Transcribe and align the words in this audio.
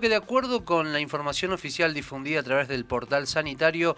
que 0.00 0.08
de 0.08 0.14
acuerdo 0.14 0.64
con 0.64 0.92
la 0.92 1.00
información 1.00 1.52
oficial 1.52 1.92
difundida 1.92 2.38
a 2.38 2.44
través 2.44 2.68
del 2.68 2.84
portal 2.84 3.26
sanitario, 3.26 3.96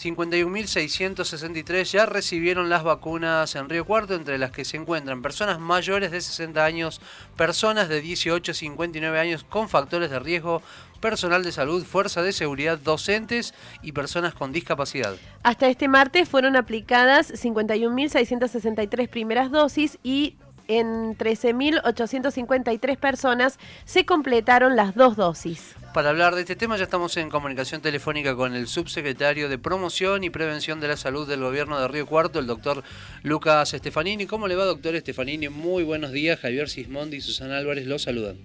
51.663 0.00 1.90
ya 1.90 2.06
recibieron 2.06 2.68
las 2.68 2.84
vacunas 2.84 3.56
en 3.56 3.68
Río 3.68 3.84
Cuarto, 3.84 4.14
entre 4.14 4.38
las 4.38 4.52
que 4.52 4.64
se 4.64 4.76
encuentran 4.76 5.22
personas 5.22 5.58
mayores 5.58 6.12
de 6.12 6.20
60 6.20 6.64
años, 6.64 7.00
personas 7.36 7.88
de 7.88 8.00
18 8.00 8.52
a 8.52 8.54
59 8.54 9.18
años 9.18 9.42
con 9.42 9.68
factores 9.68 10.08
de 10.08 10.20
riesgo, 10.20 10.62
personal 11.00 11.42
de 11.42 11.50
salud, 11.50 11.84
fuerza 11.84 12.22
de 12.22 12.32
seguridad, 12.32 12.78
docentes 12.78 13.54
y 13.82 13.90
personas 13.90 14.34
con 14.34 14.52
discapacidad. 14.52 15.16
Hasta 15.42 15.66
este 15.66 15.88
martes 15.88 16.28
fueron 16.28 16.54
aplicadas 16.54 17.32
51.663 17.32 19.08
primeras 19.08 19.50
dosis 19.50 19.98
y 20.04 20.36
en 20.68 21.16
13.853 21.16 22.96
personas 22.96 23.58
se 23.84 24.04
completaron 24.04 24.76
las 24.76 24.94
dos 24.94 25.16
dosis. 25.16 25.76
Para 25.92 26.10
hablar 26.10 26.34
de 26.34 26.40
este 26.40 26.56
tema 26.56 26.76
ya 26.76 26.84
estamos 26.84 27.16
en 27.16 27.30
comunicación 27.30 27.80
telefónica 27.80 28.34
con 28.34 28.54
el 28.54 28.66
subsecretario 28.66 29.48
de 29.48 29.58
Promoción 29.58 30.24
y 30.24 30.30
Prevención 30.30 30.80
de 30.80 30.88
la 30.88 30.96
Salud 30.96 31.28
del 31.28 31.40
Gobierno 31.40 31.80
de 31.80 31.86
Río 31.88 32.06
Cuarto, 32.06 32.38
el 32.40 32.46
doctor 32.46 32.82
Lucas 33.22 33.74
Estefanini. 33.74 34.26
¿Cómo 34.26 34.48
le 34.48 34.56
va, 34.56 34.64
doctor 34.64 34.94
Estefanini? 34.94 35.48
Muy 35.48 35.84
buenos 35.84 36.12
días. 36.12 36.40
Javier 36.40 36.68
Sismondi 36.68 37.18
y 37.18 37.20
Susana 37.20 37.58
Álvarez 37.58 37.86
los 37.86 38.02
saludan. 38.02 38.38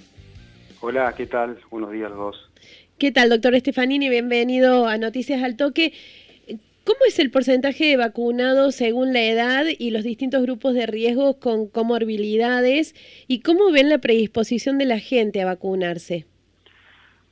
Hola, 0.81 1.13
¿qué 1.17 1.25
tal? 1.25 1.59
Buenos 1.71 1.91
días 1.91 2.05
a 2.05 2.09
los 2.09 2.17
dos. 2.19 2.49
¿Qué 2.99 3.11
tal, 3.11 3.29
doctor 3.29 3.55
Estefanini? 3.55 4.09
Bienvenido 4.09 4.85
a 4.85 4.97
Noticias 4.97 5.41
al 5.41 5.55
Toque. 5.55 5.93
¿Cómo 6.89 7.01
es 7.05 7.19
el 7.19 7.29
porcentaje 7.29 7.85
de 7.85 7.97
vacunados 7.97 8.73
según 8.73 9.13
la 9.13 9.21
edad 9.21 9.63
y 9.77 9.91
los 9.91 10.03
distintos 10.03 10.41
grupos 10.41 10.73
de 10.73 10.87
riesgo 10.87 11.39
con 11.39 11.67
comorbilidades? 11.67 12.95
¿Y 13.27 13.41
cómo 13.41 13.71
ven 13.71 13.89
la 13.89 13.99
predisposición 13.99 14.79
de 14.79 14.85
la 14.85 14.97
gente 14.97 15.39
a 15.39 15.45
vacunarse? 15.45 16.25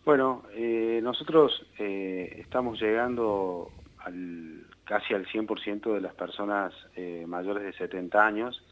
Bueno, 0.06 0.44
eh, 0.54 1.00
nosotros 1.02 1.66
eh, 1.80 2.36
estamos 2.38 2.80
llegando 2.80 3.72
al, 3.98 4.64
casi 4.84 5.16
al 5.16 5.26
100% 5.26 5.92
de 5.92 6.02
las 6.02 6.14
personas 6.14 6.72
eh, 6.96 7.24
mayores 7.26 7.64
de 7.64 7.74
70 7.74 8.28
años 8.28 8.64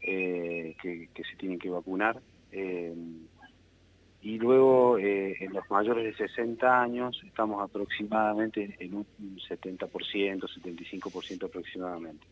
que, 0.00 0.74
que, 1.12 1.22
se 1.22 1.36
tienen 1.36 1.58
que 1.58 1.68
vacunar. 1.68 2.18
Y 4.24 4.38
luego 4.38 4.96
eh, 4.96 5.36
en 5.38 5.52
los 5.52 5.70
mayores 5.70 6.02
de 6.02 6.26
60 6.28 6.80
años 6.80 7.20
estamos 7.26 7.62
aproximadamente 7.62 8.74
en 8.80 8.94
un 8.94 9.06
70%, 9.20 9.86
75% 9.90 11.44
aproximadamente. 11.44 12.24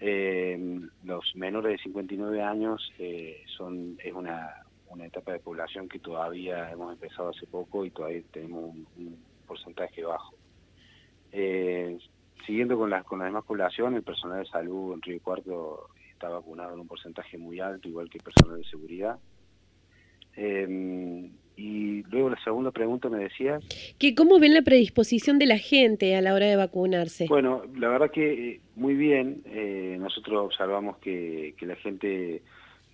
Eh, 0.00 0.80
los 1.04 1.36
menores 1.36 1.72
de 1.72 1.82
59 1.82 2.42
años 2.42 2.90
eh, 2.98 3.42
son 3.58 3.98
es 4.02 4.12
una, 4.14 4.62
etapa 5.04 5.32
de 5.32 5.40
población 5.40 5.86
que 5.86 5.98
todavía 5.98 6.70
hemos 6.72 6.90
empezado 6.94 7.28
hace 7.28 7.46
poco 7.46 7.84
y 7.84 7.90
todavía 7.90 8.22
tenemos 8.32 8.74
un, 8.96 9.18
porcentaje 9.46 10.02
bajo. 10.02 10.34
siguiendo 12.46 12.78
con 12.78 12.88
la, 12.88 13.02
con 13.02 13.18
la 13.18 13.26
demás 13.26 13.44
población, 13.44 13.96
el 13.96 14.02
personal 14.02 14.38
de 14.38 14.48
salud 14.48 14.94
en 14.94 15.02
Río 15.02 15.20
Cuarto 15.20 15.90
está 16.10 16.30
vacunado 16.30 16.72
en 16.72 16.80
un 16.80 16.88
porcentaje 16.88 17.36
muy 17.36 17.60
alto, 17.60 17.86
igual 17.86 18.08
que 18.08 18.16
el 18.16 18.24
personal 18.24 18.56
de 18.56 18.64
seguridad. 18.64 19.18
Eh, 20.36 21.30
y 21.56 22.02
luego 22.10 22.30
la 22.30 22.42
segunda 22.44 22.70
pregunta 22.70 23.08
me 23.08 23.18
decías. 23.18 23.64
Que 23.98 24.14
¿Cómo 24.14 24.38
ven 24.38 24.52
la 24.52 24.62
predisposición 24.62 25.38
de 25.38 25.46
la 25.46 25.58
gente 25.58 26.14
a 26.14 26.20
la 26.20 26.34
hora 26.34 26.46
de 26.46 26.56
vacunarse? 26.56 27.26
Bueno, 27.28 27.62
la 27.76 27.88
verdad 27.88 28.10
que 28.10 28.50
eh, 28.50 28.60
muy 28.76 28.94
bien. 28.94 29.42
Eh, 29.46 29.96
nosotros 29.98 30.44
observamos 30.44 30.98
que, 30.98 31.54
la 31.62 31.76
gente 31.76 32.42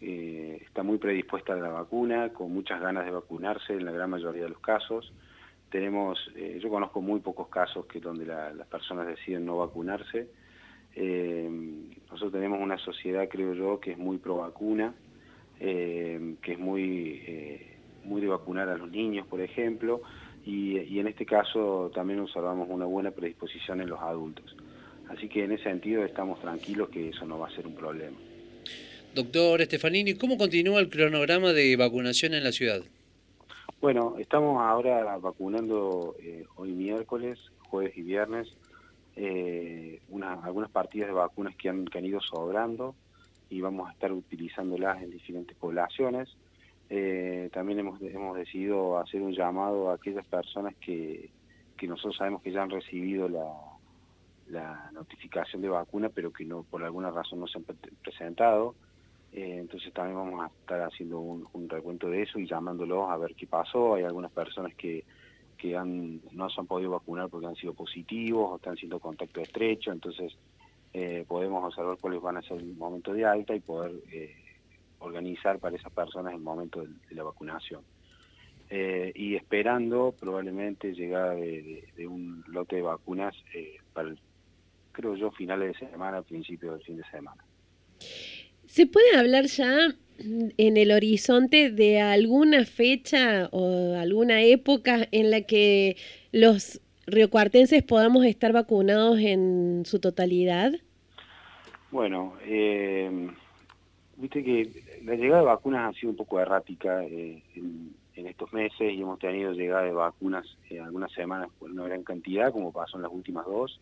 eh, 0.00 0.58
está 0.64 0.84
muy 0.84 0.98
predispuesta 0.98 1.54
a 1.54 1.56
la 1.56 1.70
vacuna, 1.70 2.32
con 2.32 2.52
muchas 2.52 2.80
ganas 2.80 3.04
de 3.04 3.10
vacunarse 3.10 3.72
en 3.72 3.84
la 3.84 3.90
gran 3.90 4.10
mayoría 4.10 4.44
de 4.44 4.50
los 4.50 4.60
casos. 4.60 5.12
Tenemos, 5.70 6.18
yo 6.60 6.68
conozco 6.68 7.00
muy 7.00 7.20
pocos 7.20 7.48
casos 7.48 7.86
que 7.86 7.98
donde 7.98 8.26
las 8.26 8.66
personas 8.66 9.06
deciden 9.06 9.46
no 9.46 9.56
vacunarse. 9.56 10.28
nosotros 10.94 12.30
tenemos 12.30 12.60
una 12.60 12.76
sociedad, 12.76 13.26
creo 13.26 13.54
yo, 13.54 13.80
que 13.80 13.92
es 13.92 13.98
muy 13.98 14.18
pro 14.18 14.36
vacuna. 14.36 14.92
Eh, 15.64 16.34
que 16.42 16.54
es 16.54 16.58
muy, 16.58 17.22
eh, 17.24 17.76
muy 18.02 18.20
de 18.20 18.26
vacunar 18.26 18.68
a 18.68 18.76
los 18.76 18.90
niños, 18.90 19.28
por 19.28 19.40
ejemplo, 19.40 20.02
y, 20.44 20.98
en 20.98 21.06
este 21.06 21.24
caso 21.24 21.88
también 21.94 22.18
observamos 22.18 22.66
una 22.68 22.84
buena 22.84 23.12
predisposición 23.12 23.80
en 23.80 23.88
los 23.88 24.00
adultos. 24.00 24.56
Así 25.08 25.28
que 25.28 25.44
en 25.44 25.52
ese 25.52 25.62
sentido 25.62 26.04
estamos 26.04 26.40
tranquilos 26.40 26.88
que 26.88 27.10
eso 27.10 27.24
no 27.26 27.38
va 27.38 27.46
a 27.46 27.54
ser 27.54 27.68
un 27.68 27.76
problema. 27.76 28.16
Doctor 29.14 29.60
Estefanini, 29.60 30.14
¿cómo 30.14 30.36
continúa 30.36 30.80
el 30.80 30.88
cronograma 30.88 31.52
de 31.52 31.76
vacunación 31.76 32.34
en 32.34 32.42
la 32.42 32.50
ciudad? 32.50 32.82
Bueno, 33.80 34.16
estamos 34.18 34.60
ahora 34.60 35.16
vacunando 35.18 36.16
eh, 36.20 36.44
hoy 36.56 36.72
miércoles, 36.72 37.38
jueves 37.68 37.96
y 37.96 38.02
viernes, 38.02 38.48
algunas 40.44 40.70
partidas 40.72 41.06
de 41.06 41.14
vacunas 41.14 41.54
que 41.54 41.68
han, 41.68 41.84
que 41.84 41.98
han 41.98 42.04
ido 42.04 42.20
sobrando 42.20 42.96
y 43.52 43.60
vamos 43.60 43.86
a 43.86 43.92
estar 43.92 44.10
utilizándolas 44.10 45.02
en 45.02 45.10
diferentes 45.10 45.54
poblaciones. 45.58 46.34
Eh, 46.88 47.50
también 47.52 47.80
hemos, 47.80 48.00
hemos 48.00 48.34
decidido 48.34 48.98
hacer 48.98 49.20
un 49.20 49.32
llamado 49.32 49.90
a 49.90 49.94
aquellas 49.94 50.24
personas 50.24 50.74
que, 50.76 51.30
que 51.76 51.86
nosotros 51.86 52.16
sabemos 52.16 52.40
que 52.40 52.50
ya 52.50 52.62
han 52.62 52.70
recibido 52.70 53.28
la, 53.28 53.52
la 54.48 54.90
notificación 54.92 55.60
de 55.60 55.68
vacuna, 55.68 56.08
pero 56.08 56.32
que 56.32 56.46
no 56.46 56.62
por 56.62 56.82
alguna 56.82 57.10
razón 57.10 57.40
no 57.40 57.46
se 57.46 57.58
han 57.58 57.64
presentado. 58.02 58.74
Eh, 59.32 59.58
entonces 59.58 59.92
también 59.92 60.16
vamos 60.16 60.42
a 60.42 60.46
estar 60.46 60.80
haciendo 60.80 61.20
un, 61.20 61.68
recuento 61.68 62.08
de 62.08 62.22
eso 62.22 62.38
y 62.38 62.46
llamándolos 62.46 63.10
a 63.10 63.18
ver 63.18 63.34
qué 63.34 63.46
pasó. 63.46 63.96
Hay 63.96 64.04
algunas 64.04 64.32
personas 64.32 64.74
que, 64.76 65.04
que 65.58 65.76
han, 65.76 66.22
no 66.32 66.48
se 66.48 66.58
han 66.58 66.66
podido 66.66 66.92
vacunar 66.92 67.28
porque 67.28 67.48
han 67.48 67.56
sido 67.56 67.74
positivos 67.74 68.50
o 68.50 68.56
están 68.56 68.76
siendo 68.76 68.98
contacto 68.98 69.42
estrecho, 69.42 69.92
entonces 69.92 70.36
eh, 70.94 71.24
podemos 71.26 71.64
observar 71.64 71.96
cuáles 71.98 72.20
van 72.20 72.36
a 72.36 72.42
ser 72.42 72.58
el 72.58 72.74
momento 72.74 73.14
de 73.14 73.24
alta 73.24 73.54
y 73.54 73.60
poder 73.60 73.92
eh, 74.12 74.34
organizar 74.98 75.58
para 75.58 75.76
esas 75.76 75.92
personas 75.92 76.34
el 76.34 76.40
momento 76.40 76.82
de, 76.82 77.14
la 77.14 77.22
vacunación. 77.22 77.82
Eh, 78.68 79.12
y 79.14 79.34
esperando 79.34 80.14
probablemente 80.18 80.94
llegada 80.94 81.34
de, 81.34 82.06
un 82.06 82.42
lote 82.46 82.76
de 82.76 82.82
vacunas 82.82 83.34
para, 83.92 84.14
creo 84.92 85.14
yo, 85.16 85.30
finales 85.30 85.78
de 85.78 85.90
semana, 85.90 86.22
principios 86.22 86.74
del 86.74 86.82
fin 86.82 86.96
de 86.96 87.04
semana. 87.10 87.44
¿Se 88.66 88.86
puede 88.86 89.16
hablar 89.16 89.46
ya 89.46 89.94
en 90.18 90.76
el 90.76 90.92
horizonte 90.92 91.70
de 91.70 92.00
alguna 92.00 92.64
fecha 92.64 93.48
o 93.52 93.94
alguna 93.96 94.42
época 94.42 95.08
en 95.10 95.30
la 95.30 95.42
que 95.42 95.96
los 96.32 96.80
riocuartenses 97.06 97.82
podamos 97.82 98.24
estar 98.24 98.52
vacunados 98.52 99.18
en 99.18 99.82
su 99.86 100.00
totalidad? 100.00 100.72
Bueno, 101.90 102.34
eh, 102.44 103.28
viste 104.16 104.42
que 104.42 105.00
la 105.04 105.14
llegada 105.14 105.40
de 105.40 105.46
vacunas 105.46 105.90
ha 105.94 105.98
sido 105.98 106.10
un 106.10 106.16
poco 106.16 106.40
errática 106.40 107.04
eh, 107.04 107.42
en, 107.56 108.26
estos 108.26 108.52
meses 108.52 108.92
y 108.92 109.00
hemos 109.00 109.18
tenido 109.18 109.52
llegada 109.52 109.82
de 109.82 109.92
vacunas 109.92 110.46
en 110.70 110.82
algunas 110.82 111.10
semanas 111.12 111.48
por 111.58 111.70
una 111.70 111.84
gran 111.84 112.04
cantidad, 112.04 112.52
como 112.52 112.72
pasó 112.72 112.96
en 112.96 113.02
las 113.02 113.12
últimas 113.12 113.44
dos, 113.46 113.80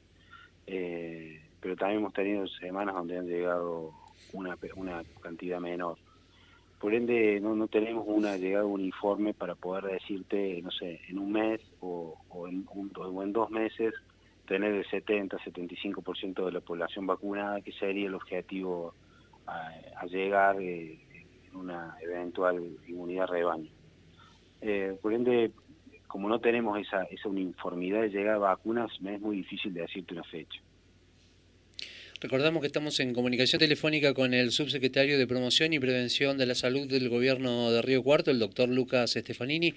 eh, 0.67 1.41
pero 1.61 1.77
también 1.77 2.01
hemos 2.01 2.15
tenido 2.15 2.47
semanas 2.49 2.95
donde 2.95 3.19
han 3.19 3.27
llegado 3.27 3.93
una 4.33 4.57
cantidad 5.21 5.61
menor. 5.61 5.99
Por 6.81 6.95
ende, 6.95 7.39
no, 7.41 7.55
no 7.55 7.69
tenemos 7.69 8.05
una 8.09 8.39
llegada 8.39 8.65
uniforme 8.65 9.35
para 9.35 9.55
poder 9.55 9.85
decirte, 9.85 10.61
no 10.63 10.71
sé, 10.71 11.01
en 11.09 11.19
un 11.19 11.31
mes 11.31 11.61
o, 11.81 12.17
en, 12.49 12.67
o 12.73 13.23
en 13.23 13.33
dos 13.33 13.51
meses 13.51 13.93
tener 14.51 14.73
el 14.73 14.85
70-75% 14.87 16.45
de 16.45 16.53
la 16.53 16.61
población 16.61 17.07
vacunada, 17.07 17.61
que 17.61 17.71
sería 17.71 18.09
el 18.09 18.15
objetivo 18.15 18.95
a, 19.47 20.07
llegar 20.07 20.61
eh, 20.61 20.99
en 21.49 21.57
una 21.57 21.97
eventual 22.01 22.77
inmunidad 22.89 23.29
rebaño. 23.29 23.71
Eh, 24.61 24.99
por 25.01 25.13
ende, 25.13 25.53
como 26.09 26.29
no 26.29 26.41
tenemos 26.41 26.81
esa, 26.81 27.05
esa 27.05 27.29
uniformidad 27.29 28.01
de 28.01 28.09
llegada 28.09 28.37
a 28.37 28.55
vacunas, 28.57 28.91
me 29.01 29.15
es 29.15 29.21
muy 29.21 29.37
difícil 29.37 29.73
de 29.73 29.83
decirte 29.83 30.15
una 30.15 30.25
fecha. 30.25 30.61
Recordamos 32.21 32.61
que 32.61 32.67
estamos 32.67 33.01
en 33.01 33.15
comunicación 33.15 33.61
telefónica 33.61 34.13
con 34.13 34.35
el 34.35 34.51
subsecretario 34.51 35.17
de 35.17 35.27
Promoción 35.27 35.73
y 35.73 35.79
Prevención 35.79 36.37
de 36.37 36.45
la 36.45 36.55
Salud 36.55 36.87
del 36.87 37.09
Gobierno 37.09 37.71
de 37.71 37.81
Río 37.81 38.03
Cuarto, 38.03 38.31
el 38.31 38.39
doctor 38.39 38.69
Lucas 38.69 39.13
Stefanini. 39.13 39.73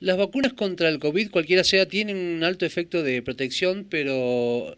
Las 0.00 0.16
vacunas 0.16 0.54
contra 0.54 0.88
el 0.88 0.98
COVID, 0.98 1.30
cualquiera 1.30 1.62
sea, 1.62 1.86
tienen 1.86 2.16
un 2.16 2.42
alto 2.42 2.64
efecto 2.64 3.02
de 3.02 3.20
protección, 3.20 3.86
pero 3.90 4.74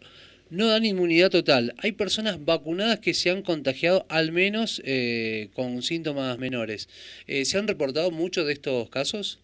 no 0.49 0.67
dan 0.67 0.83
inmunidad 0.83 1.29
total. 1.29 1.75
Hay 1.81 1.93
personas 1.93 2.43
vacunadas 2.43 2.99
que 2.99 3.13
se 3.13 3.31
han 3.31 3.41
contagiado 3.41 4.05
al 4.09 4.33
menos 4.33 4.81
eh, 4.83 5.47
con 5.53 5.83
síntomas 5.83 6.37
menores. 6.39 6.89
Eh, 7.25 7.45
¿Se 7.45 7.57
han 7.57 7.69
reportado 7.69 8.11
muchos 8.11 8.45
de 8.45 8.51
estos 8.51 8.89
casos? 8.89 9.39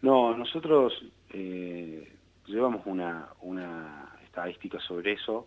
No, 0.00 0.34
nosotros 0.34 0.94
eh, 1.34 2.08
llevamos 2.46 2.86
una, 2.86 3.28
una 3.42 4.16
estadística 4.24 4.80
sobre 4.80 5.12
eso 5.12 5.46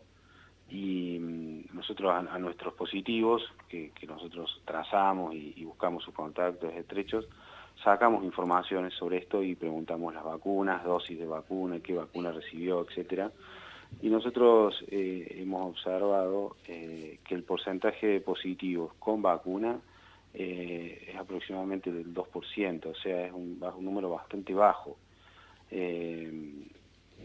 y 0.69 1.19
mm, 1.19 1.75
nosotros 1.75 2.11
a, 2.13 2.39
nuestros 2.39 2.73
positivos, 2.73 3.43
que, 3.69 3.91
nosotros 4.07 4.61
trazamos 4.65 5.33
y, 5.33 5.63
buscamos 5.63 6.03
sus 6.03 6.13
contactos 6.13 6.73
estrechos, 6.73 7.27
sacamos 7.83 8.23
informaciones 8.23 8.93
sobre 8.93 9.17
esto 9.17 9.43
y 9.43 9.55
preguntamos 9.55 10.13
las 10.13 10.23
vacunas, 10.23 10.83
dosis 10.83 11.19
de 11.19 11.25
vacuna, 11.25 11.79
qué 11.81 11.93
vacuna 11.93 12.31
recibió, 12.31 12.81
etcétera. 12.87 13.31
Y 14.01 14.09
nosotros 14.09 14.83
eh, 14.87 15.37
hemos 15.39 15.71
observado 15.71 16.57
eh, 16.67 17.19
que 17.23 17.35
el 17.35 17.43
porcentaje 17.43 18.07
de 18.07 18.21
positivos 18.21 18.93
con 18.99 19.21
vacuna 19.21 19.79
eh, 20.33 21.09
es 21.09 21.15
aproximadamente 21.15 21.91
del 21.91 22.13
2%, 22.13 22.85
o 22.87 22.95
sea, 22.95 23.27
es 23.27 23.31
un, 23.31 23.63
un 23.77 23.85
número 23.85 24.09
bastante 24.09 24.53
bajo. 24.53 24.97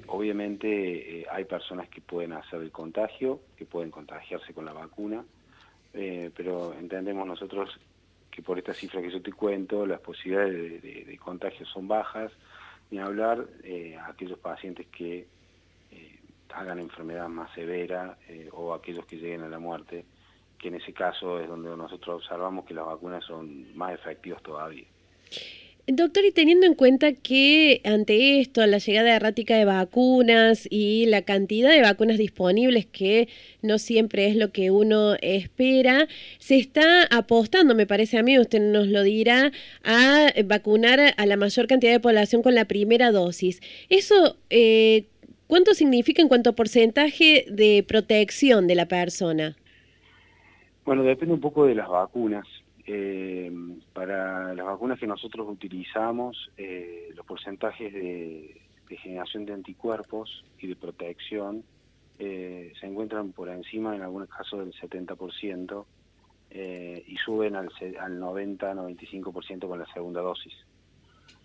Obviamente 0.06 1.26
hay 1.30 1.44
personas 1.44 1.88
que 1.88 2.00
pueden 2.00 2.32
hacer 2.32 2.60
el 2.60 2.72
contagio, 2.72 3.40
que 3.56 3.64
pueden 3.64 3.90
contagiarse 3.90 4.52
con 4.52 4.64
la 4.64 4.72
vacuna, 4.72 5.24
pero 5.92 6.74
entendemos 6.74 7.26
nosotros 7.26 7.78
que 8.30 8.42
por 8.42 8.58
esta 8.58 8.72
cifra 8.72 9.02
que 9.02 9.10
yo 9.10 9.20
te 9.20 9.32
cuento, 9.32 9.84
las 9.86 10.00
posibilidades 10.00 10.82
de, 10.82 11.18
contagio 11.18 11.66
son 11.66 11.88
bajas, 11.88 12.32
ni 12.90 12.98
hablar 12.98 13.46
a 13.98 14.06
aquellos 14.06 14.38
pacientes 14.38 14.86
que 14.86 15.26
hagan 16.54 16.78
enfermedad 16.78 17.28
más 17.28 17.52
severa 17.54 18.18
eh, 18.28 18.48
o 18.52 18.74
aquellos 18.74 19.06
que 19.06 19.16
lleguen 19.16 19.42
a 19.42 19.48
la 19.48 19.58
muerte, 19.58 20.04
que 20.58 20.68
en 20.68 20.76
ese 20.76 20.92
caso 20.92 21.40
es 21.40 21.48
donde 21.48 21.74
nosotros 21.76 22.22
observamos 22.22 22.64
que 22.64 22.74
las 22.74 22.86
vacunas 22.86 23.24
son 23.24 23.76
más 23.76 23.94
efectivas 23.94 24.42
todavía. 24.42 24.86
Doctor, 25.92 26.24
y 26.24 26.32
teniendo 26.32 26.66
en 26.66 26.74
cuenta 26.74 27.12
que 27.12 27.80
ante 27.84 28.40
esto, 28.40 28.66
la 28.66 28.78
llegada 28.78 29.14
errática 29.14 29.56
de 29.56 29.64
vacunas 29.64 30.66
y 30.70 31.06
la 31.06 31.22
cantidad 31.22 31.70
de 31.70 31.82
vacunas 31.82 32.18
disponibles, 32.18 32.86
que 32.86 33.28
no 33.62 33.78
siempre 33.78 34.26
es 34.26 34.36
lo 34.36 34.52
que 34.52 34.70
uno 34.70 35.14
espera, 35.20 36.08
se 36.38 36.56
está 36.56 37.04
apostando, 37.10 37.74
me 37.74 37.86
parece 37.86 38.18
a 38.18 38.22
mí, 38.22 38.38
usted 38.38 38.60
nos 38.60 38.88
lo 38.88 39.02
dirá, 39.02 39.52
a 39.84 40.32
vacunar 40.44 41.14
a 41.16 41.26
la 41.26 41.36
mayor 41.36 41.66
cantidad 41.66 41.92
de 41.92 42.00
población 42.00 42.42
con 42.42 42.54
la 42.54 42.66
primera 42.66 43.12
dosis. 43.12 43.60
¿Eso 43.88 44.36
eh, 44.50 45.06
¿Cuánto 45.50 45.74
significa 45.74 46.22
en 46.22 46.28
cuanto 46.28 46.50
a 46.50 46.52
porcentaje 46.52 47.44
de 47.50 47.84
protección 47.86 48.68
de 48.68 48.76
la 48.76 48.86
persona? 48.86 49.56
Bueno, 50.84 51.02
depende 51.02 51.34
un 51.34 51.40
poco 51.40 51.66
de 51.66 51.74
las 51.74 51.88
vacunas. 51.88 52.46
Eh, 52.92 53.52
para 53.92 54.52
las 54.52 54.66
vacunas 54.66 54.98
que 54.98 55.06
nosotros 55.06 55.46
utilizamos, 55.48 56.50
eh, 56.56 57.12
los 57.14 57.24
porcentajes 57.24 57.92
de, 57.92 58.60
generación 58.88 59.46
de 59.46 59.52
anticuerpos 59.52 60.44
y 60.58 60.66
de 60.66 60.74
protección 60.74 61.62
eh, 62.18 62.72
se 62.80 62.86
encuentran 62.88 63.30
por 63.30 63.48
encima, 63.48 63.94
en 63.94 64.02
algunos 64.02 64.28
casos, 64.28 64.58
del 64.58 64.72
70% 64.72 65.84
y 67.06 67.16
suben 67.18 67.54
al, 67.54 67.68
al 68.00 68.20
90-95% 68.20 69.68
con 69.68 69.78
la 69.78 69.86
segunda 69.94 70.20
dosis. 70.20 70.54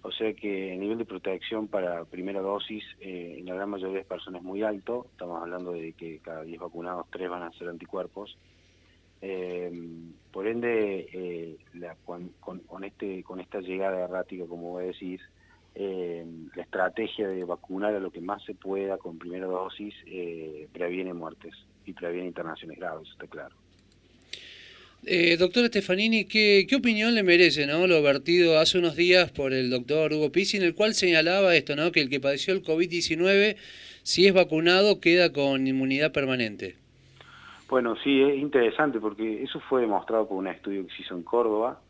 O 0.02 0.12
sea 0.12 0.34
que 0.34 0.74
el 0.74 0.80
nivel 0.80 0.98
de 0.98 1.06
protección 1.06 1.68
para 1.68 2.06
primera 2.06 2.42
dosis 2.42 2.84
en 3.00 3.46
la 3.46 3.54
gran 3.54 3.70
mayoría 3.70 4.00
de 4.00 4.06
personas 4.06 4.42
es 4.42 4.46
muy 4.46 4.64
alto. 4.64 5.06
Estamos 5.12 5.44
hablando 5.44 5.74
de 5.74 5.94
que 5.94 6.18
cada 6.24 6.42
10 6.42 6.60
vacunados, 6.60 7.06
3 7.12 7.30
van 7.30 7.44
a 7.44 7.52
ser 7.52 7.70
anticuerpos. 7.70 8.36
Eh, 9.22 9.72
por 10.32 10.48
ende, 10.48 11.08
eh, 11.14 11.58
con, 12.06 12.84
este, 12.84 13.24
con 13.24 13.40
esta 13.40 13.60
llegada 13.62 14.04
errática, 14.04 14.46
como 14.46 14.72
voy 14.72 14.84
a 14.84 14.88
decir, 14.88 15.22
la 15.76 16.62
estrategia 16.62 17.28
de 17.28 17.44
vacunar 17.44 17.94
a 17.94 18.00
lo 18.00 18.12
que 18.12 18.22
más 18.22 18.44
se 18.46 18.54
pueda 18.54 18.98
con 18.98 19.18
primera 19.18 19.46
dosis 19.46 19.94
previene 20.72 21.14
muertes 21.14 21.54
y 21.86 21.92
previene 21.94 22.28
internaciones 22.28 22.78
graves, 22.78 23.10
está 23.10 23.28
claro. 23.28 23.56
Eh, 25.08 25.38
doctor 25.38 25.68
Stefanini, 25.68 26.26
¿qué, 26.26 26.68
opinión 26.76 27.14
le 27.14 27.22
merece 27.22 27.68
¿no? 27.68 27.86
lo 27.86 28.02
vertido 28.02 28.58
hace 28.58 28.80
unos 28.80 28.96
días 28.96 29.32
por 29.32 29.54
el 29.54 29.70
doctor 29.70 30.12
Hugo 30.12 30.32
Pizzi, 30.32 30.58
en 30.58 30.64
el 30.64 30.74
cual 30.74 30.96
señalaba 30.96 31.56
esto, 31.56 31.76
¿no? 31.76 31.92
que 31.92 32.02
el 32.02 32.10
que 32.10 32.20
padeció 32.20 32.56
el 32.56 32.64
COVID-19, 32.64 33.56
si 34.02 34.26
es 34.26 34.34
vacunado, 34.34 35.00
queda 35.00 35.32
con 35.32 35.68
inmunidad 35.68 36.12
permanente? 36.12 36.76
Bueno, 37.68 37.96
sí, 37.98 38.22
es 38.22 38.38
interesante 38.38 39.00
porque 39.00 39.42
eso 39.42 39.60
fue 39.62 39.82
demostrado 39.82 40.28
por 40.28 40.38
un 40.38 40.48
estudio 40.48 40.86
que 40.86 40.94
se 40.94 41.02
hizo 41.02 41.16
en 41.16 41.24
Córdoba 41.24 41.82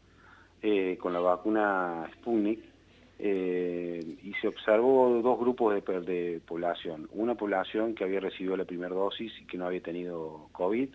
eh, 0.62 0.98
con 1.00 1.12
la 1.12 1.20
vacuna 1.20 2.10
Sputnik 2.14 2.60
eh, 3.20 4.18
y 4.24 4.34
se 4.36 4.48
observó 4.48 5.22
dos 5.22 5.38
grupos 5.38 5.76
de, 5.76 6.42
población. 6.48 7.10
Una 7.12 7.36
población 7.36 7.94
que 7.94 8.06
había 8.06 8.22
recibido 8.22 8.56
la 8.56 8.64
primera 8.66 8.96
dosis 8.96 9.34
y 9.42 9.46
que 9.46 9.58
no 9.58 9.66
había 9.66 9.82
tenido 9.82 10.48
COVID 10.54 10.90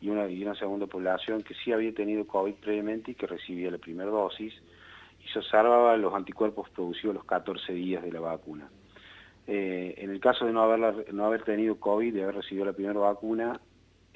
y 0.00 0.08
una, 0.10 0.54
segunda 0.56 0.86
población 0.86 1.42
que 1.42 1.54
sí 1.54 1.72
había 1.72 1.94
tenido 1.94 2.26
COVID 2.26 2.54
previamente 2.54 3.12
y 3.12 3.14
que 3.14 3.26
recibía 3.26 3.70
la 3.70 3.78
primera 3.78 4.10
dosis 4.10 4.52
y 5.24 5.28
se 5.28 5.38
observaba 5.38 5.96
los 5.96 6.12
anticuerpos 6.14 6.68
producidos 6.70 7.14
los 7.14 7.24
14 7.24 7.72
días 7.72 8.02
de 8.02 8.12
la 8.12 8.20
vacuna. 8.20 8.68
Eh, 9.46 9.94
en 9.98 10.10
el 10.10 10.20
caso 10.20 10.44
de 10.46 10.52
no, 10.52 10.62
haber 10.62 11.14
no 11.14 11.24
haber 11.24 11.42
tenido 11.44 11.78
COVID, 11.78 12.12
de 12.12 12.22
haber 12.24 12.36
recibido 12.36 12.66
la 12.66 12.72
primera 12.72 12.98
vacuna, 12.98 13.60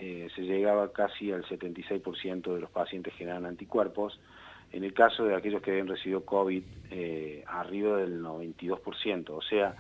eh, 0.01 0.29
se 0.35 0.43
llegaba 0.43 0.93
casi 0.93 1.31
al 1.31 1.45
76% 1.45 2.55
de 2.55 2.61
los 2.61 2.71
pacientes 2.71 3.13
generan 3.13 3.45
anticuerpos. 3.45 4.19
En 4.73 4.83
el 4.83 4.95
caso 4.95 5.25
de 5.25 5.35
aquellos 5.35 5.61
que 5.61 5.73
habían 5.73 5.89
recibido 5.89 6.25
COVID, 6.25 6.63
eh, 6.91 7.45
arriba 7.47 7.99
del 7.99 8.23
92%. 8.23 9.31
O 9.31 9.43
sea, 9.43 9.77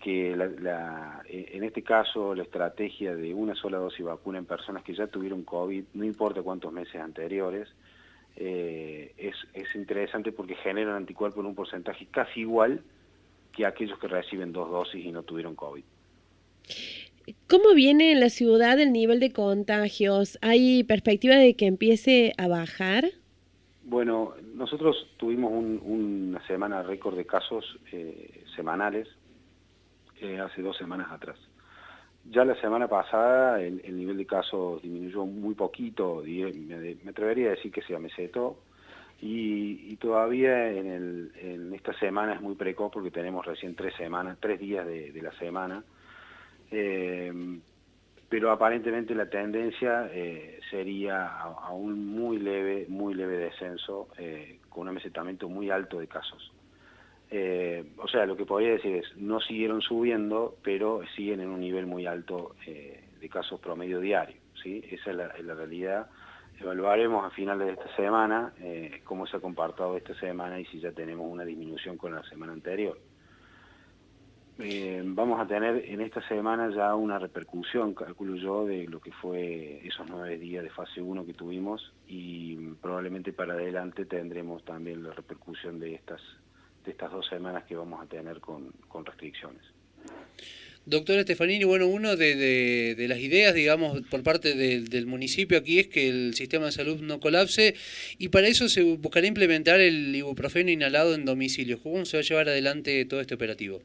que 0.00 0.30
eh, 0.30 1.50
en 1.52 1.64
este 1.64 1.82
caso 1.82 2.36
la 2.36 2.44
estrategia 2.44 3.16
de 3.16 3.34
una 3.34 3.56
sola 3.56 3.78
dosis 3.78 4.06
vacuna 4.06 4.38
en 4.38 4.46
personas 4.46 4.84
que 4.84 4.94
ya 4.94 5.08
tuvieron 5.08 5.42
COVID, 5.42 5.84
no 5.94 6.04
importa 6.04 6.40
cuántos 6.42 6.72
meses 6.72 7.00
anteriores, 7.00 7.68
es, 8.36 9.34
es 9.52 9.74
interesante 9.74 10.30
porque 10.30 10.54
generan 10.54 10.94
anticuerpos 10.94 11.40
en 11.40 11.46
un 11.46 11.56
porcentaje 11.56 12.06
casi 12.08 12.42
igual 12.42 12.80
que 13.50 13.66
aquellos 13.66 13.98
que 13.98 14.06
reciben 14.06 14.52
dos 14.52 14.70
dosis 14.70 15.04
y 15.04 15.10
no 15.10 15.24
tuvieron 15.24 15.56
COVID. 15.56 15.82
¿Cómo 17.48 17.72
viene 17.74 18.12
en 18.12 18.20
la 18.20 18.28
ciudad 18.28 18.78
el 18.78 18.92
nivel 18.92 19.20
de 19.20 19.32
contagios? 19.32 20.38
¿Hay 20.42 20.84
perspectiva 20.84 21.36
de 21.36 21.56
que 21.56 21.66
empiece 21.66 22.34
a 22.36 22.46
bajar? 22.46 23.06
Bueno, 23.84 24.34
nosotros 24.54 25.08
tuvimos 25.16 25.50
una 25.50 26.46
semana 26.46 26.82
récord 26.82 27.16
de 27.16 27.24
casos 27.24 27.64
eh, 27.90 28.44
semanales 28.54 29.08
eh, 30.20 30.38
hace 30.38 30.60
dos 30.60 30.76
semanas 30.76 31.10
atrás. 31.10 31.38
Ya 32.30 32.44
la 32.44 32.54
semana 32.60 32.86
pasada 32.86 33.62
el, 33.62 33.96
nivel 33.96 34.18
de 34.18 34.26
casos 34.26 34.82
disminuyó 34.82 35.24
muy 35.24 35.54
poquito, 35.54 36.22
me, 36.26 37.10
atrevería 37.10 37.46
a 37.46 37.50
decir 37.52 37.72
que 37.72 37.80
se 37.80 37.96
amesetó, 37.96 38.58
y, 39.22 39.90
y 39.90 39.96
todavía 39.96 40.70
en, 40.70 40.86
el, 40.86 41.32
en, 41.40 41.72
esta 41.72 41.98
semana 41.98 42.34
es 42.34 42.42
muy 42.42 42.56
precoz 42.56 42.92
porque 42.92 43.10
tenemos 43.10 43.46
recién 43.46 43.74
tres 43.74 43.94
semanas, 43.96 44.36
tres 44.38 44.60
días 44.60 44.86
de, 44.86 45.18
la 45.22 45.32
semana, 45.38 45.82
eh, 46.70 47.32
pero 48.28 48.50
aparentemente 48.50 49.14
la 49.14 49.30
tendencia 49.30 50.08
eh, 50.12 50.60
sería 50.70 51.26
a, 51.26 51.72
un 51.72 52.06
muy 52.06 52.38
leve, 52.38 52.86
muy 52.88 53.14
leve 53.14 53.38
descenso 53.38 54.08
con 54.68 54.82
un 54.82 54.88
amesetamiento 54.88 55.48
muy 55.48 55.70
alto 55.70 55.98
de 55.98 56.06
casos. 56.06 56.52
Eh, 57.30 57.84
o 57.98 58.08
sea, 58.08 58.24
lo 58.24 58.36
que 58.36 58.46
podría 58.46 58.72
decir 58.72 58.96
es, 58.96 59.16
no 59.16 59.40
siguieron 59.40 59.82
subiendo, 59.82 60.56
pero 60.62 61.02
siguen 61.14 61.40
en 61.40 61.48
un 61.48 61.60
nivel 61.60 61.86
muy 61.86 62.06
alto 62.06 62.54
eh, 62.66 63.04
de 63.20 63.28
casos 63.28 63.60
promedio 63.60 64.00
diario. 64.00 64.36
¿sí? 64.62 64.82
Esa 64.90 65.10
es 65.10 65.16
la, 65.16 65.54
realidad. 65.54 66.08
Evaluaremos 66.58 67.24
a 67.24 67.30
finales 67.30 67.66
de 67.66 67.72
esta 67.74 67.94
semana 67.96 68.52
eh, 68.60 69.02
cómo 69.04 69.26
se 69.26 69.36
ha 69.36 69.40
comportado 69.40 69.96
esta 69.96 70.14
semana 70.14 70.58
y 70.58 70.64
si 70.66 70.80
ya 70.80 70.92
tenemos 70.92 71.30
una 71.30 71.44
disminución 71.44 71.96
con 71.96 72.14
la 72.14 72.22
semana 72.24 72.52
anterior. 72.52 72.98
Vamos 75.04 75.40
a 75.40 75.46
tener 75.46 75.84
en 75.86 76.00
esta 76.00 76.26
semana 76.28 76.70
ya 76.74 76.94
una 76.94 77.18
repercusión, 77.18 77.94
calculo 77.94 78.36
yo, 78.36 78.66
de 78.66 78.88
lo 78.88 79.00
que 79.00 79.12
fue 79.12 79.80
esos 79.86 80.06
nueve 80.08 80.38
días 80.38 80.64
de 80.64 80.70
fase 80.70 81.00
1 81.00 81.24
que 81.26 81.34
tuvimos 81.34 81.92
y 82.08 82.56
probablemente 82.80 83.32
para 83.32 83.54
adelante 83.54 84.04
tendremos 84.04 84.64
también 84.64 85.02
la 85.02 85.12
repercusión 85.12 85.78
de 85.78 85.94
estas 85.94 86.20
estas 86.90 87.12
dos 87.12 87.26
semanas 87.28 87.64
que 87.64 87.76
vamos 87.76 88.02
a 88.02 88.06
tener 88.08 88.40
con, 88.40 88.72
restricciones. 89.04 89.62
Doctor 90.86 91.18
Estefanini, 91.18 91.64
bueno, 91.64 91.86
una 91.86 92.16
de, 92.16 92.96
las 93.08 93.18
ideas, 93.18 93.54
digamos, 93.54 94.00
por 94.10 94.22
parte 94.22 94.54
del 94.54 95.06
municipio 95.06 95.58
aquí 95.58 95.78
es 95.80 95.88
que 95.88 96.08
el 96.08 96.34
sistema 96.34 96.66
de 96.66 96.72
salud 96.72 97.00
no 97.02 97.20
colapse 97.20 97.74
y 98.16 98.28
para 98.28 98.48
eso 98.48 98.68
se 98.70 98.82
buscará 98.82 99.26
implementar 99.26 99.80
el 99.80 100.16
ibuprofeno 100.16 100.70
inhalado 100.70 101.14
en 101.14 101.26
domicilio. 101.26 101.78
¿Cómo 101.82 102.06
se 102.06 102.16
va 102.16 102.20
a 102.22 102.24
llevar 102.24 102.48
adelante 102.48 103.04
todo 103.04 103.20
este 103.20 103.34
operativo? 103.34 103.82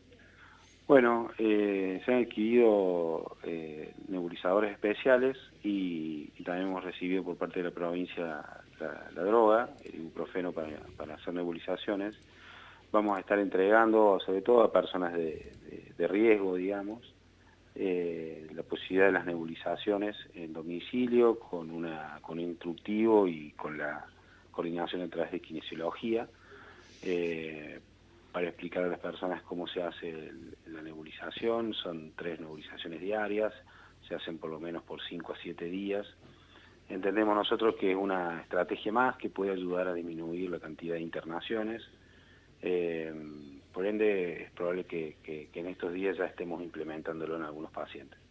Bueno, 0.85 1.31
eh, 1.37 2.01
se 2.05 2.13
han 2.13 2.23
adquirido 2.23 3.37
eh, 3.43 3.93
nebulizadores 4.09 4.73
especiales 4.73 5.37
y, 5.63 6.27
también 6.43 6.67
hemos 6.67 6.83
recibido 6.83 7.23
por 7.23 7.37
parte 7.37 7.59
de 7.59 7.69
la 7.69 7.71
provincia 7.71 8.43
la, 8.79 9.23
droga, 9.23 9.69
el 9.85 9.95
ibuprofeno 9.95 10.51
para, 10.51 11.15
hacer 11.15 11.33
nebulizaciones 11.33 12.15
vamos 12.91 13.17
a 13.17 13.21
estar 13.21 13.39
entregando, 13.39 14.19
sobre 14.23 14.41
todo 14.41 14.61
a 14.61 14.71
personas 14.71 15.13
de, 15.13 15.51
riesgo, 15.97 16.55
digamos, 16.55 17.01
eh, 17.75 18.47
la 18.53 18.61
posibilidad 18.61 19.05
de 19.05 19.13
las 19.13 19.25
nebulizaciones 19.25 20.15
en 20.35 20.51
domicilio 20.51 21.39
con, 21.39 21.71
una, 21.71 22.19
con 22.21 22.37
un 22.37 22.49
instructivo 22.49 23.27
y 23.27 23.51
con 23.51 23.77
la 23.77 24.05
coordinación 24.51 25.01
a 25.01 25.07
través 25.07 25.31
de 25.31 25.39
kinesiología. 25.39 26.27
Para 28.33 28.47
explicar 28.49 28.83
a 28.83 28.87
las 28.87 28.99
personas 28.99 29.43
cómo 29.43 29.67
se 29.67 29.81
hace 29.81 30.31
la 30.65 30.81
nebulización. 30.81 31.73
Son 31.75 32.13
tres 32.17 32.39
nebulizaciones 32.39 32.99
diarias, 32.99 33.53
se 34.07 34.15
hacen 34.15 34.39
por 34.39 34.49
lo 34.49 34.59
menos 34.59 34.83
por 34.83 34.99
5 35.01 35.33
a 35.33 35.37
7 35.37 35.65
días. 35.65 36.05
Entendemos 36.89 37.35
nosotros 37.35 37.75
que 37.79 37.91
es 37.91 37.97
una 37.97 38.41
estrategia 38.41 38.91
más 38.91 39.15
que 39.17 39.29
puede 39.29 39.51
ayudar 39.51 39.87
a 39.87 39.93
disminuir 39.93 40.49
la 40.49 40.59
cantidad 40.59 40.95
de 40.95 41.01
internaciones. 41.01 41.83
Eh, 42.61 43.13
por 43.71 43.85
ende, 43.85 44.43
es 44.43 44.51
probable 44.51 44.85
que 44.85 45.15
en 45.53 45.67
estos 45.67 45.93
días 45.93 46.17
ya 46.17 46.25
estemos 46.25 46.61
implementándolo 46.63 47.35
en 47.35 47.43
algunos 47.43 47.71
pacientes. 47.71 48.22